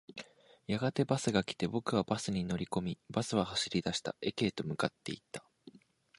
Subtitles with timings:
[0.65, 4.15] やがてバスが来て、僕はバスに乗り込み、バスは走り出した。
[4.19, 5.45] 駅へと向かっていった。